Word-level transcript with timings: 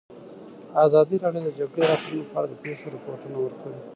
ازادي 0.85 1.15
راډیو 1.23 1.43
د 1.45 1.49
د 1.53 1.55
جګړې 1.59 1.81
راپورونه 1.89 2.25
په 2.31 2.35
اړه 2.39 2.47
د 2.49 2.55
پېښو 2.63 2.85
رپوټونه 2.95 3.37
ورکړي. 3.41 3.77